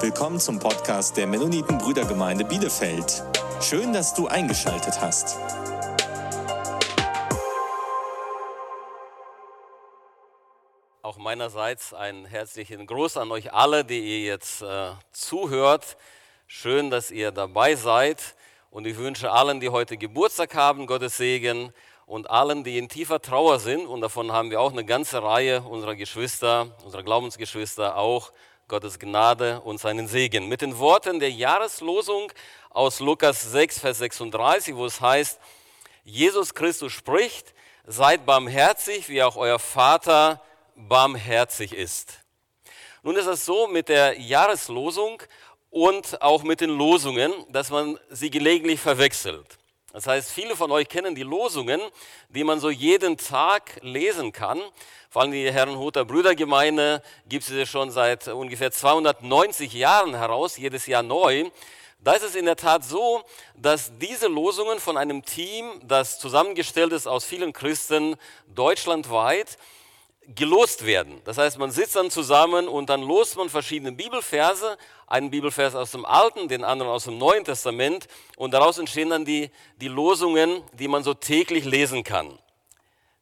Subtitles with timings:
[0.00, 3.24] Willkommen zum Podcast der Mennoniten Brüdergemeinde Bielefeld.
[3.60, 5.36] Schön, dass du eingeschaltet hast.
[11.02, 15.96] Auch meinerseits einen herzlichen Gruß an euch alle, die ihr jetzt äh, zuhört.
[16.46, 18.36] Schön, dass ihr dabei seid.
[18.70, 21.72] Und ich wünsche allen, die heute Geburtstag haben, Gottes Segen
[22.06, 23.84] und allen, die in tiefer Trauer sind.
[23.88, 28.30] Und davon haben wir auch eine ganze Reihe unserer Geschwister, unserer Glaubensgeschwister auch.
[28.68, 30.46] Gottes Gnade und seinen Segen.
[30.46, 32.30] Mit den Worten der Jahreslosung
[32.68, 35.40] aus Lukas 6, Vers 36, wo es heißt,
[36.04, 37.54] Jesus Christus spricht,
[37.86, 40.42] seid barmherzig, wie auch euer Vater
[40.76, 42.20] barmherzig ist.
[43.02, 45.22] Nun ist es so mit der Jahreslosung
[45.70, 49.57] und auch mit den Losungen, dass man sie gelegentlich verwechselt.
[49.92, 51.80] Das heißt, viele von euch kennen die Losungen,
[52.28, 54.60] die man so jeden Tag lesen kann.
[55.08, 61.02] Vor allem die Herrenhuter Brüdergemeinde gibt es schon seit ungefähr 290 Jahren heraus, jedes Jahr
[61.02, 61.50] neu.
[62.00, 63.24] Da ist es in der Tat so,
[63.56, 68.16] dass diese Losungen von einem Team, das zusammengestellt ist aus vielen Christen
[68.54, 69.56] deutschlandweit,
[70.34, 71.20] gelost werden.
[71.24, 74.76] Das heißt, man sitzt dann zusammen und dann lost man verschiedene Bibelverse,
[75.06, 79.24] einen Bibelvers aus dem Alten, den anderen aus dem Neuen Testament und daraus entstehen dann
[79.24, 82.38] die, die Losungen, die man so täglich lesen kann.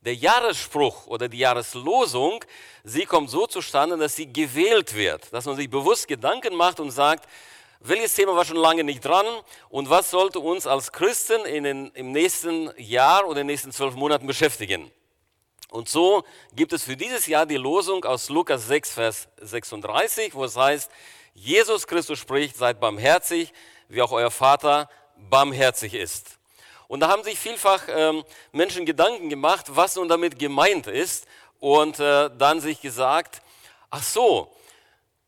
[0.00, 2.44] Der Jahresspruch oder die Jahreslosung,
[2.82, 6.90] sie kommt so zustande, dass sie gewählt wird, dass man sich bewusst Gedanken macht und
[6.90, 7.28] sagt,
[7.80, 9.26] welches Thema war schon lange nicht dran
[9.68, 13.70] und was sollte uns als Christen in den, im nächsten Jahr oder in den nächsten
[13.70, 14.90] zwölf Monaten beschäftigen.
[15.70, 20.44] Und so gibt es für dieses Jahr die Losung aus Lukas 6, Vers 36, wo
[20.44, 20.90] es heißt,
[21.34, 23.52] Jesus Christus spricht, seid barmherzig,
[23.88, 26.38] wie auch euer Vater barmherzig ist.
[26.88, 31.26] Und da haben sich vielfach ähm, Menschen Gedanken gemacht, was nun damit gemeint ist
[31.58, 33.42] und äh, dann sich gesagt,
[33.90, 34.52] ach so,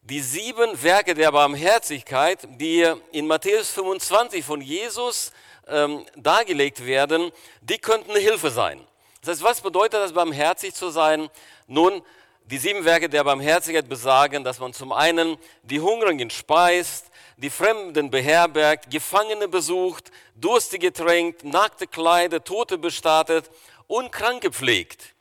[0.02, 5.32] die sieben Werke der Barmherzigkeit, die in Matthäus 25 von Jesus
[5.66, 8.80] ähm, dargelegt werden, die könnten eine Hilfe sein.
[9.20, 11.28] Das heißt, was bedeutet das, barmherzig zu sein?
[11.66, 12.02] Nun,
[12.44, 17.06] die sieben Werke der Barmherzigkeit besagen, dass man zum einen die Hungrigen speist,
[17.36, 23.50] die Fremden beherbergt, Gefangene besucht, Durstige tränkt, Nackte kleidet, Tote bestattet
[23.86, 25.14] und Kranke pflegt.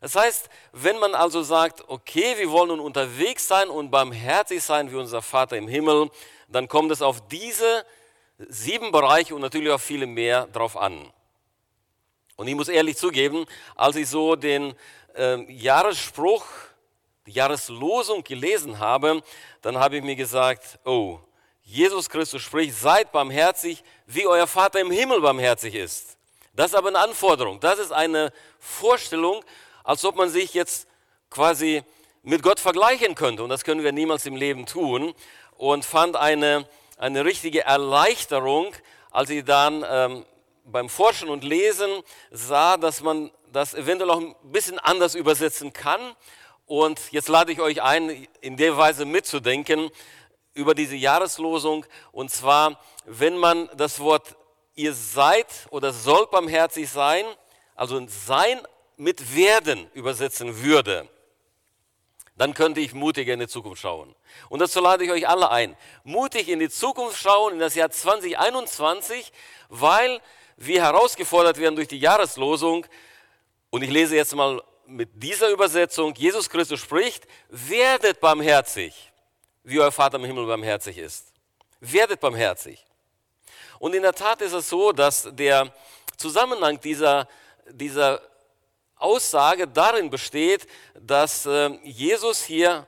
[0.00, 4.90] Das heißt, wenn man also sagt, okay, wir wollen nun unterwegs sein und barmherzig sein
[4.90, 6.10] wie unser Vater im Himmel,
[6.48, 7.86] dann kommt es auf diese
[8.38, 11.10] sieben Bereiche und natürlich auf viele mehr drauf an.
[12.36, 13.46] Und ich muss ehrlich zugeben,
[13.76, 14.74] als ich so den
[15.16, 16.44] äh, Jahresspruch,
[17.26, 19.22] die Jahreslosung gelesen habe,
[19.62, 21.20] dann habe ich mir gesagt, oh,
[21.62, 26.18] Jesus Christus spricht, seid barmherzig, wie euer Vater im Himmel barmherzig ist.
[26.54, 27.58] Das ist aber eine Anforderung.
[27.60, 29.42] Das ist eine Vorstellung,
[29.82, 30.86] als ob man sich jetzt
[31.30, 31.82] quasi
[32.22, 33.42] mit Gott vergleichen könnte.
[33.42, 35.14] Und das können wir niemals im Leben tun.
[35.56, 36.68] Und fand eine,
[36.98, 38.74] eine richtige Erleichterung,
[39.10, 40.24] als ich dann ähm,
[40.64, 46.00] beim Forschen und Lesen sah, dass man das eventuell auch ein bisschen anders übersetzen kann.
[46.66, 49.90] Und jetzt lade ich euch ein, in der Weise mitzudenken
[50.54, 51.84] über diese Jahreslosung.
[52.12, 54.36] Und zwar, wenn man das Wort
[54.74, 57.24] ihr seid oder soll barmherzig sein,
[57.76, 58.60] also sein
[58.96, 61.08] mit werden übersetzen würde,
[62.36, 64.14] dann könnte ich mutiger in die Zukunft schauen.
[64.48, 65.76] Und dazu lade ich euch alle ein.
[66.02, 69.32] Mutig in die Zukunft schauen, in das Jahr 2021,
[69.68, 70.20] weil
[70.56, 72.86] wir herausgefordert werden durch die Jahreslosung.
[73.70, 79.12] Und ich lese jetzt mal mit dieser Übersetzung, Jesus Christus spricht, werdet barmherzig,
[79.62, 81.32] wie euer Vater im Himmel barmherzig ist.
[81.80, 82.84] Werdet barmherzig.
[83.78, 85.72] Und in der Tat ist es so, dass der
[86.16, 87.28] Zusammenhang dieser,
[87.68, 88.20] dieser
[88.96, 92.86] Aussage darin besteht, dass äh, Jesus hier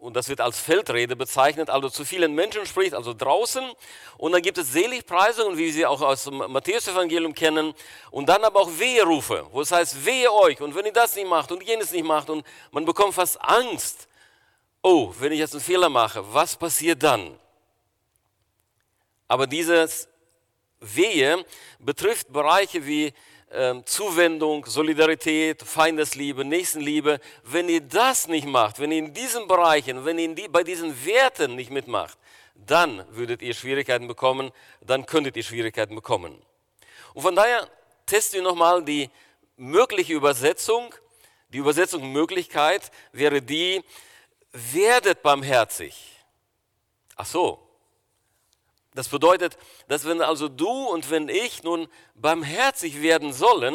[0.00, 3.62] und das wird als Feldrede bezeichnet, also zu vielen Menschen spricht, also draußen.
[4.16, 7.74] Und dann gibt es Seligpreisungen, wie sie auch aus dem Matthäus-Evangelium kennen.
[8.10, 10.58] Und dann aber auch Weherufe, wo es heißt, wehe euch.
[10.62, 14.08] Und wenn ihr das nicht macht und jenes nicht macht und man bekommt fast Angst.
[14.82, 17.38] Oh, wenn ich jetzt einen Fehler mache, was passiert dann?
[19.28, 20.08] Aber dieses
[20.80, 21.44] Wehe
[21.78, 23.12] betrifft Bereiche wie
[23.84, 30.18] Zuwendung, Solidarität, Feindesliebe, Nächstenliebe, wenn ihr das nicht macht, wenn ihr in diesen Bereichen, wenn
[30.20, 32.16] ihr bei diesen Werten nicht mitmacht,
[32.54, 36.40] dann würdet ihr Schwierigkeiten bekommen, dann könntet ihr Schwierigkeiten bekommen.
[37.12, 37.68] Und von daher
[38.06, 39.10] testen wir nochmal die
[39.56, 40.94] mögliche Übersetzung.
[41.48, 43.82] Die Übersetzungsmöglichkeit wäre die,
[44.52, 46.16] werdet barmherzig.
[47.16, 47.69] Ach so,
[49.00, 49.56] das bedeutet,
[49.88, 53.74] dass wenn also du und wenn ich nun barmherzig werden sollen,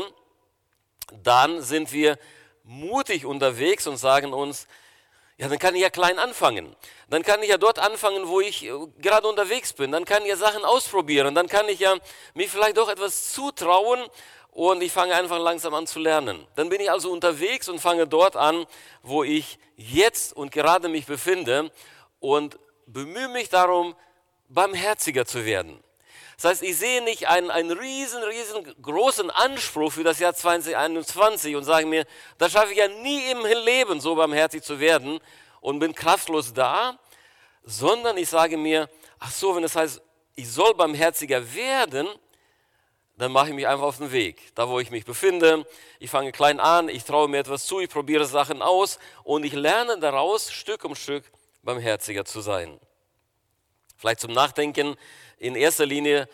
[1.23, 2.19] dann sind wir
[2.63, 4.67] mutig unterwegs und sagen uns,
[5.37, 6.75] Ja, dann kann ich ja klein anfangen.
[7.09, 9.91] Dann kann ich ja dort anfangen, wo ich äh, gerade unterwegs bin.
[9.91, 11.33] Dann kann ich ja Sachen ausprobieren.
[11.33, 11.95] Dann kann ich ja
[12.35, 13.99] mir vielleicht doch etwas zutrauen
[14.51, 16.45] und ich fange einfach langsam an zu lernen.
[16.55, 18.65] Dann bin ich also unterwegs und fange dort an,
[19.01, 21.71] wo ich jetzt und gerade mich befinde
[22.19, 23.95] und bemühe mich darum,
[24.49, 25.83] barmherziger zu werden.
[26.35, 31.63] Das heißt, ich sehe nicht einen, einen riesen, riesengroßen Anspruch für das Jahr 2021 und
[31.63, 32.05] sage mir,
[32.37, 35.19] das schaffe ich ja nie im Leben, so barmherzig zu werden
[35.61, 36.99] und bin kraftlos da,
[37.63, 38.89] sondern ich sage mir,
[39.19, 40.01] ach so, wenn das heißt,
[40.35, 42.07] ich soll barmherziger werden,
[43.17, 44.53] dann mache ich mich einfach auf den Weg.
[44.55, 45.65] Da, wo ich mich befinde,
[45.99, 49.53] ich fange klein an, ich traue mir etwas zu, ich probiere Sachen aus und ich
[49.53, 51.23] lerne daraus, Stück um Stück
[51.63, 52.77] barmherziger zu sein.
[53.97, 54.95] Vielleicht zum Nachdenken,
[55.37, 56.27] in erster Linie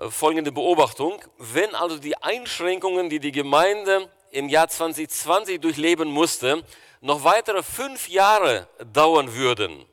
[0.00, 1.22] äh, folgende Beobachtung.
[1.38, 6.64] Wenn also die Einschränkungen, die die Gemeinde im Jahr 2020 durchleben musste,
[7.00, 9.86] noch weitere fünf Jahre dauern würden,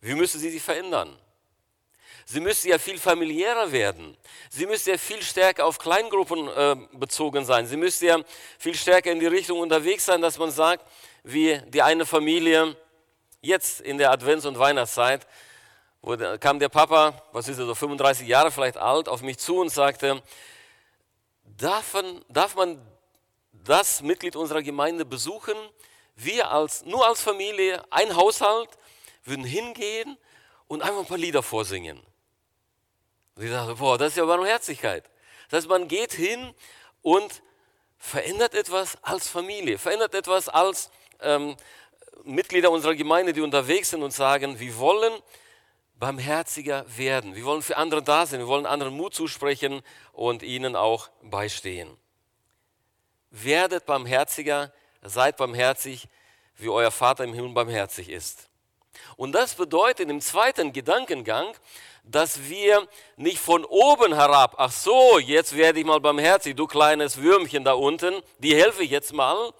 [0.00, 1.16] wie müsste sie sich verändern?
[2.28, 4.16] Sie müsste ja viel familiärer werden.
[4.50, 7.68] Sie müsste ja viel stärker auf Kleingruppen äh, bezogen sein.
[7.68, 8.18] Sie müsste ja
[8.58, 10.84] viel stärker in die Richtung unterwegs sein, dass man sagt,
[11.22, 12.76] wie die eine Familie
[13.46, 15.26] jetzt in der Advents- und Weihnachtszeit,
[16.02, 19.58] wo kam der Papa, was ist er so, 35 Jahre vielleicht alt, auf mich zu
[19.58, 20.22] und sagte,
[21.44, 22.80] darf man, darf man
[23.52, 25.56] das Mitglied unserer Gemeinde besuchen?
[26.14, 28.70] Wir als, nur als Familie, ein Haushalt,
[29.24, 30.16] würden hingehen
[30.68, 32.00] und einfach ein paar Lieder vorsingen.
[33.34, 35.04] Und ich dachte, boah, das ist ja Barmherzigkeit.
[35.48, 36.54] Das heißt, man geht hin
[37.02, 37.42] und
[37.98, 40.90] verändert etwas als Familie, verändert etwas als
[41.20, 41.56] ähm,
[42.24, 45.12] Mitglieder unserer Gemeinde, die unterwegs sind und sagen, wir wollen
[45.98, 47.34] barmherziger werden.
[47.34, 48.40] Wir wollen für andere da sein.
[48.40, 49.82] Wir wollen anderen Mut zusprechen
[50.12, 51.96] und ihnen auch beistehen.
[53.30, 54.72] Werdet barmherziger,
[55.02, 56.08] seid barmherzig,
[56.56, 58.48] wie euer Vater im Himmel barmherzig ist.
[59.16, 61.54] Und das bedeutet im zweiten Gedankengang,
[62.02, 62.86] dass wir
[63.16, 67.72] nicht von oben herab, ach so, jetzt werde ich mal barmherzig, du kleines Würmchen da
[67.72, 69.52] unten, die helfe ich jetzt mal,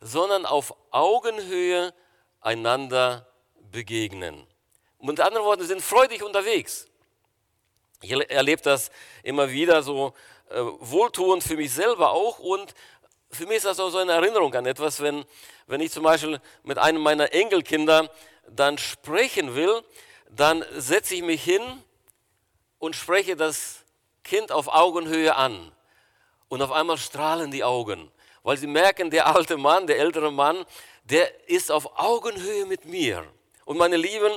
[0.00, 1.92] sondern auf Augenhöhe
[2.40, 3.26] einander
[3.70, 4.46] begegnen.
[5.00, 6.88] Mit anderen Worten, sind freudig unterwegs.
[8.02, 8.90] Ich erlebe das
[9.22, 10.14] immer wieder so
[10.50, 12.74] äh, wohltuend für mich selber auch und
[13.30, 15.24] für mich ist das auch so eine Erinnerung an etwas, wenn,
[15.66, 18.10] wenn ich zum Beispiel mit einem meiner Enkelkinder
[18.48, 19.82] dann sprechen will,
[20.30, 21.62] dann setze ich mich hin
[22.78, 23.84] und spreche das
[24.22, 25.72] Kind auf Augenhöhe an.
[26.48, 28.10] Und auf einmal strahlen die Augen,
[28.46, 30.64] weil sie merken, der alte Mann, der ältere Mann,
[31.02, 33.24] der ist auf Augenhöhe mit mir.
[33.64, 34.32] Und meine Lieben,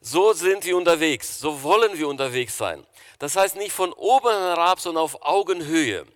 [0.00, 2.86] so sind wir unterwegs, so wollen wir unterwegs sein.
[3.18, 6.06] Das heißt nicht von oben herab, sondern auf Augenhöhe.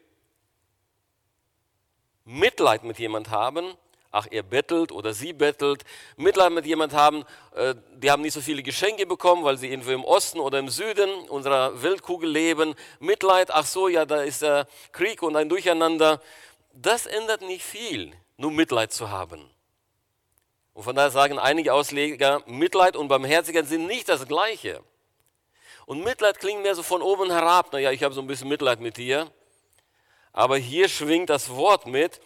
[2.24, 3.74] Mitleid mit jemand haben,
[4.10, 5.84] ach, er bettelt oder sie bettelt,
[6.16, 9.90] Mitleid mit jemand haben, äh, die haben nicht so viele Geschenke bekommen, weil sie irgendwo
[9.90, 12.74] im Osten oder im Süden unserer Weltkugel leben.
[12.98, 16.22] Mitleid, ach so, ja, da ist der Krieg und ein Durcheinander.
[16.72, 19.50] Das ändert nicht viel, nur Mitleid zu haben.
[20.72, 24.82] Und von daher sagen einige Ausleger, Mitleid und Barmherzigkeit sind nicht das Gleiche.
[25.86, 27.72] Und Mitleid klingt mehr so von oben herab.
[27.72, 29.30] Naja, ich habe so ein bisschen Mitleid mit dir.
[30.32, 32.20] Aber hier schwingt das Wort mit,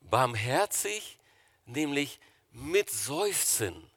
[0.00, 1.18] barmherzig,
[1.66, 2.20] nämlich
[2.52, 3.90] mit Seufzen.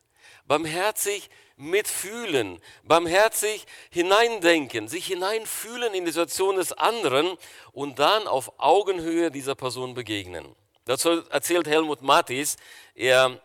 [0.45, 7.38] Barmherzig mitfühlen, barmherzig hineindenken, sich hineinfühlen in die Situation des anderen
[7.72, 10.55] und dann auf Augenhöhe dieser Person begegnen.
[10.86, 12.57] Dazu erzählt Helmut Mattis,
[12.95, 13.39] er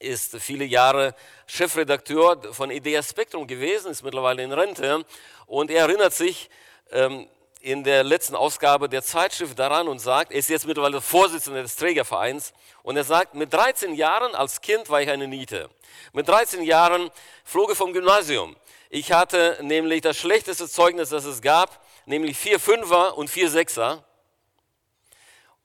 [0.00, 1.14] ist viele Jahre
[1.46, 5.04] Chefredakteur von Idea Spektrum gewesen, ist mittlerweile in Rente
[5.46, 6.50] und er erinnert sich
[6.92, 7.26] ähm,
[7.60, 11.76] in der letzten Ausgabe der Zeitschrift daran und sagt, er ist jetzt mittlerweile Vorsitzender des
[11.76, 15.68] Trägervereins und er sagt, mit 13 Jahren als Kind war ich eine Niete.
[16.12, 17.10] Mit 13 Jahren
[17.44, 18.56] flog ich vom Gymnasium.
[18.90, 24.04] Ich hatte nämlich das schlechteste Zeugnis, das es gab, nämlich vier Fünfer und vier Sechser.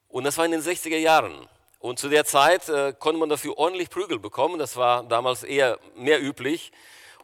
[0.08, 1.48] Und das war in den 60er Jahren.
[1.78, 4.58] Und zu der Zeit äh, konnte man dafür ordentlich Prügel bekommen.
[4.58, 6.72] Das war damals eher mehr üblich.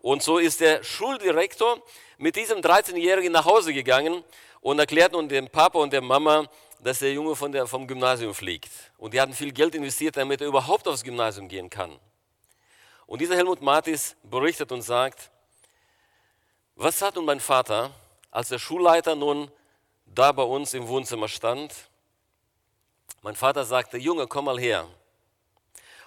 [0.02, 1.82] Und so ist der Schuldirektor
[2.18, 4.24] mit diesem 13-Jährigen nach Hause gegangen
[4.60, 6.48] und erklärt nun dem Papa und der Mama,
[6.80, 8.70] dass der Junge von der, vom Gymnasium fliegt.
[8.98, 11.98] Und die hatten viel Geld investiert, damit er überhaupt aufs Gymnasium gehen kann.
[13.06, 15.30] Und dieser Helmut Martis berichtet und sagt,
[16.76, 17.90] was hat nun mein Vater,
[18.30, 19.50] als der Schulleiter nun
[20.06, 21.74] da bei uns im Wohnzimmer stand
[23.22, 24.88] mein Vater sagte, Junge, komm mal her.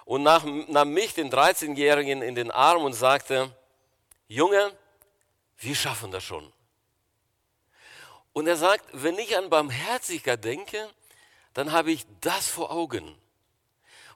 [0.04, 3.54] Und nahm mich, den 13-Jährigen, in den Arm und sagte,
[4.26, 4.72] Junge,
[5.58, 6.52] wir schaffen das schon.
[8.34, 10.90] Und er sagt, wenn ich an Barmherzigkeit denke,
[11.54, 13.16] dann habe ich das vor Augen.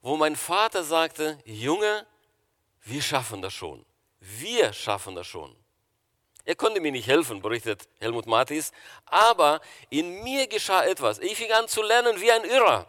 [0.02, 2.06] wo mein Vater sagte, Junge,
[2.84, 3.84] wir schaffen das schon.
[4.20, 5.54] Wir schaffen das schon.
[6.44, 8.72] Er konnte mir nicht helfen, berichtet Helmut Mathis,
[9.06, 9.60] aber
[9.90, 11.18] in mir geschah etwas.
[11.18, 12.86] Ich fing an zu lernen wie ein Irrer.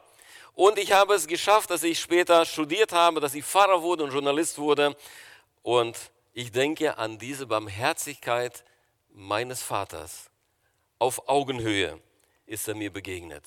[0.53, 4.11] Und ich habe es geschafft, dass ich später studiert habe, dass ich Pfarrer wurde und
[4.11, 4.95] Journalist wurde.
[5.61, 5.97] Und
[6.33, 8.63] ich denke an diese Barmherzigkeit
[9.09, 10.28] meines Vaters.
[10.99, 11.99] Auf Augenhöhe
[12.45, 13.43] ist er mir begegnet.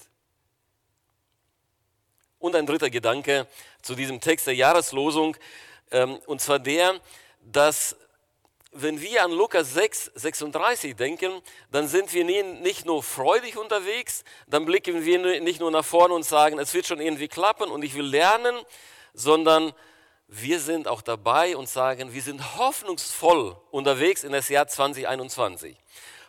[2.38, 3.46] Und ein dritter Gedanke
[3.82, 5.36] zu diesem Text der Jahreslosung,
[5.90, 7.00] ähm, und zwar der,
[7.40, 7.96] dass
[8.72, 11.30] wenn wir an Lukas 6, 36 denken,
[11.70, 16.24] dann sind wir nicht nur freudig unterwegs, dann blicken wir nicht nur nach vorne und
[16.24, 18.56] sagen, es wird schon irgendwie klappen und ich will lernen,
[19.12, 19.74] sondern
[20.26, 25.76] wir sind auch dabei und sagen, wir sind hoffnungsvoll unterwegs in das Jahr 2021.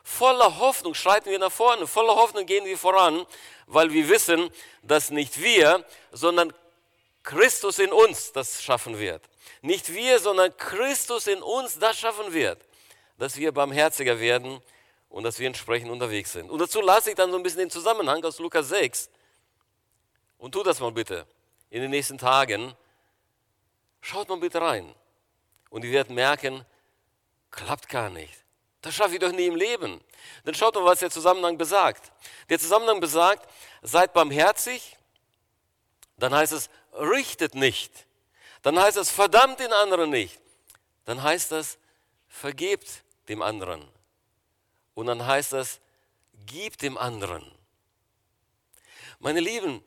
[0.04, 3.26] Voller Hoffnung schreiten wir nach vorne, voller Hoffnung gehen wir voran,
[3.68, 6.54] weil wir wissen, dass nicht wir, sondern
[7.24, 9.24] Christus in uns das schaffen wird.
[9.62, 12.62] Nicht wir, sondern Christus in uns das schaffen wird,
[13.18, 14.62] dass wir barmherziger werden
[15.08, 16.50] und dass wir entsprechend unterwegs sind.
[16.50, 19.10] Und dazu lasse ich dann so ein bisschen den Zusammenhang aus Lukas 6
[20.38, 21.26] und tu das mal bitte
[21.70, 22.76] in den nächsten Tagen.
[24.02, 24.94] Schaut mal bitte rein
[25.70, 26.66] und ihr werdet merken,
[27.52, 28.43] klappt gar nicht.
[28.84, 30.02] Das schaffe ich doch nie im Leben.
[30.44, 32.12] Dann schaut mal, was der Zusammenhang besagt.
[32.50, 33.50] Der Zusammenhang besagt,
[33.82, 34.98] seid barmherzig,
[36.18, 37.92] dann heißt es, richtet nicht.
[38.62, 40.38] Dann heißt es, verdammt den anderen nicht.
[41.06, 41.78] Dann heißt es,
[42.28, 43.88] vergebt dem anderen.
[44.96, 45.80] Und dann heißt es,
[46.46, 47.50] gib dem anderen.
[49.20, 49.82] Meine Lieben,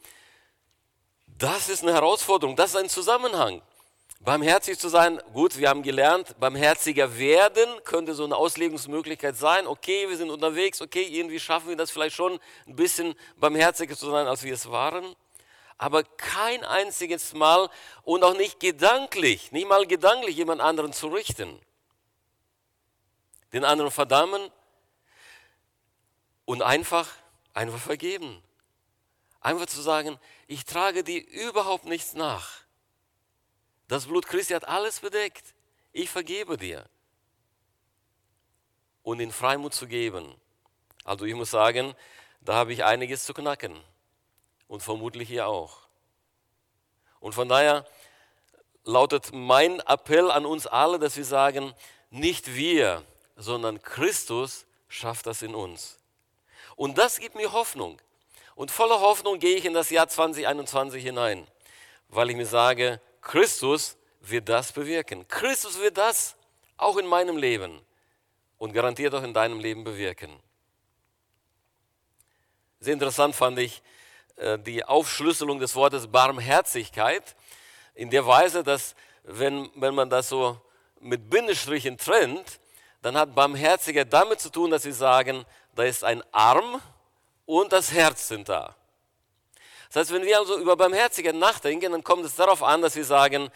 [1.26, 3.60] das ist eine Herausforderung, das ist ein Zusammenhang.
[4.26, 9.68] Barmherzig zu sein, gut, wir haben gelernt, barmherziger werden könnte so eine Auslegungsmöglichkeit sein.
[9.68, 14.10] Okay, wir sind unterwegs, okay, irgendwie schaffen wir das vielleicht schon ein bisschen barmherziger zu
[14.10, 15.14] sein, als wir es waren.
[15.78, 17.70] Aber kein einziges Mal
[18.02, 21.60] und auch nicht gedanklich, nicht mal gedanklich jemand anderen zu richten.
[23.52, 24.50] Den anderen verdammen
[26.46, 27.08] und einfach,
[27.54, 28.42] einfach vergeben.
[29.40, 30.18] Einfach zu sagen,
[30.48, 32.65] ich trage dir überhaupt nichts nach
[33.88, 35.54] das Blut Christi hat alles bedeckt.
[35.92, 36.84] Ich vergebe dir.
[39.02, 40.34] Und in Freimut zu geben.
[41.04, 41.94] Also ich muss sagen,
[42.40, 43.80] da habe ich einiges zu knacken.
[44.68, 45.86] Und vermutlich ihr auch.
[47.20, 47.86] Und von daher
[48.84, 51.72] lautet mein Appell an uns alle, dass wir sagen,
[52.10, 53.04] nicht wir,
[53.36, 55.98] sondern Christus schafft das in uns.
[56.74, 58.00] Und das gibt mir Hoffnung.
[58.54, 61.46] Und voller Hoffnung gehe ich in das Jahr 2021 hinein,
[62.08, 65.26] weil ich mir sage, Christus wird das bewirken.
[65.26, 66.36] Christus wird das
[66.76, 67.80] auch in meinem Leben
[68.56, 70.30] und garantiert auch in deinem Leben bewirken.
[72.78, 73.82] Sehr interessant fand ich
[74.36, 77.34] äh, die Aufschlüsselung des Wortes Barmherzigkeit
[77.94, 80.60] in der Weise, dass wenn, wenn man das so
[81.00, 82.60] mit Bindestrichen trennt,
[83.02, 86.80] dann hat Barmherzigkeit damit zu tun, dass sie sagen, da ist ein Arm
[87.44, 88.76] und das Herz sind da.
[89.96, 93.04] Das heißt, wenn wir also über Barmherzigkeit nachdenken, dann kommt es darauf an, dass wir
[93.06, 93.48] sagen,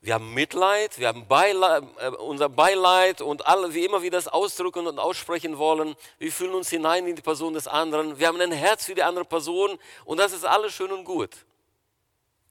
[0.00, 4.26] wir haben Mitleid, wir haben Beileid, äh, unser Beileid und alle, wie immer wir das
[4.26, 5.94] ausdrücken und aussprechen wollen.
[6.18, 8.18] Wir fühlen uns hinein in die Person des anderen.
[8.18, 11.30] Wir haben ein Herz für die andere Person und das ist alles schön und gut.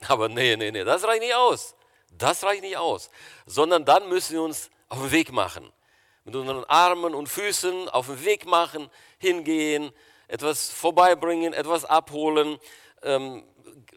[0.07, 1.75] Aber nee, nee, nee, das reicht nicht aus.
[2.10, 3.10] Das reicht nicht aus.
[3.45, 5.74] Sondern dann müssen wir uns auf den Weg machen.
[6.24, 9.91] Mit unseren Armen und Füßen auf den Weg machen, hingehen,
[10.29, 12.57] etwas vorbeibringen, etwas abholen,
[13.03, 13.43] ähm,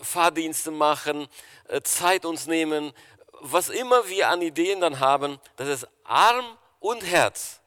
[0.00, 1.28] Fahrdienste machen,
[1.68, 2.92] äh, Zeit uns nehmen,
[3.40, 6.44] was immer wir an Ideen dann haben, das ist Arm
[6.80, 7.60] und Herz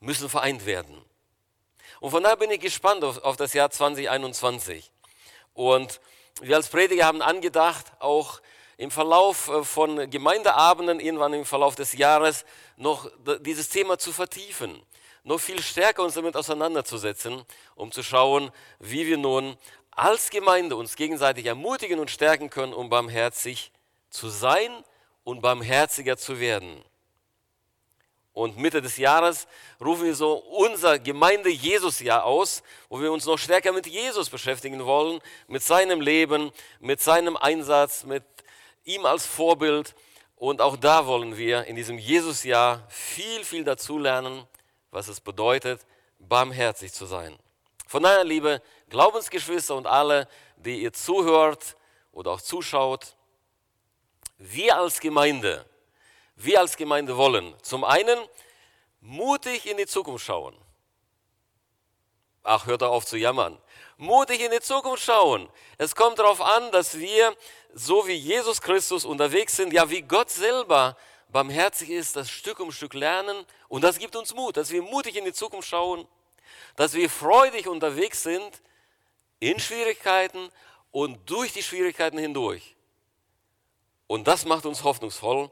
[0.00, 1.04] müssen vereint werden.
[2.00, 4.90] Und von daher bin ich gespannt auf, auf das Jahr 2021.
[5.52, 6.00] Und
[6.40, 8.40] wir als Prediger haben angedacht, auch
[8.78, 12.44] im Verlauf äh, von Gemeindeabenden, irgendwann im Verlauf des Jahres,
[12.76, 13.10] noch
[13.40, 14.82] dieses Thema zu vertiefen
[15.24, 19.56] noch viel stärker uns damit auseinanderzusetzen, um zu schauen, wie wir nun
[19.90, 23.72] als Gemeinde uns gegenseitig ermutigen und stärken können, um barmherzig
[24.08, 24.70] zu sein
[25.24, 26.82] und barmherziger zu werden.
[28.32, 29.48] Und Mitte des Jahres
[29.80, 35.20] rufen wir so unser Gemeinde-Jesus-Jahr aus, wo wir uns noch stärker mit Jesus beschäftigen wollen,
[35.48, 38.22] mit seinem Leben, mit seinem Einsatz, mit
[38.84, 39.94] ihm als Vorbild.
[40.36, 44.46] Und auch da wollen wir in diesem Jesus-Jahr viel, viel dazulernen
[44.90, 45.86] was es bedeutet,
[46.18, 47.38] barmherzig zu sein.
[47.86, 51.76] Von daher, liebe Glaubensgeschwister und alle, die ihr zuhört
[52.12, 53.16] oder auch zuschaut,
[54.38, 55.66] wir als Gemeinde,
[56.36, 58.18] wir als Gemeinde wollen zum einen
[59.00, 60.56] mutig in die Zukunft schauen.
[62.42, 63.58] Ach, hört auf zu jammern.
[64.00, 65.48] mutig in die Zukunft schauen.
[65.76, 67.36] Es kommt darauf an, dass wir,
[67.74, 70.96] so wie Jesus Christus unterwegs sind, ja wie Gott selber
[71.32, 73.44] barmherzig ist, das Stück um Stück lernen.
[73.68, 76.06] Und das gibt uns Mut, dass wir mutig in die Zukunft schauen,
[76.76, 78.62] dass wir freudig unterwegs sind
[79.38, 80.50] in Schwierigkeiten
[80.90, 82.76] und durch die Schwierigkeiten hindurch.
[84.06, 85.50] Und das macht uns hoffnungsvoll,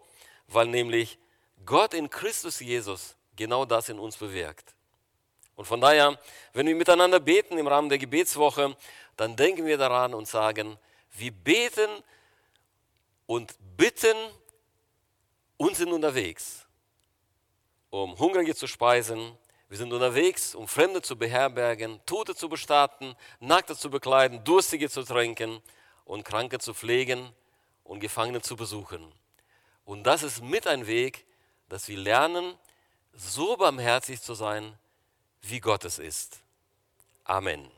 [0.48, 1.18] weil nämlich
[1.64, 4.74] Gott in Christus Jesus genau das in uns bewirkt.
[5.54, 6.18] Und von daher,
[6.52, 8.76] wenn wir miteinander beten im Rahmen der Gebetswoche,
[9.16, 10.78] dann denken wir daran und sagen,
[11.12, 11.90] wir beten
[13.26, 14.16] und bitten
[15.58, 16.66] und sind unterwegs,
[17.90, 19.36] um Hungrige zu speisen.
[19.68, 25.02] Wir sind unterwegs, um Fremde zu beherbergen, Tote zu bestatten, Nackte zu bekleiden, Durstige zu
[25.02, 25.60] tränken
[26.06, 27.30] und Kranke zu pflegen
[27.84, 29.12] und Gefangene zu besuchen.
[29.84, 31.26] Und das ist mit ein Weg,
[31.68, 32.54] dass wir lernen,
[33.12, 34.78] so barmherzig zu sein,
[35.42, 36.40] wie Gott es ist.
[37.24, 37.77] Amen.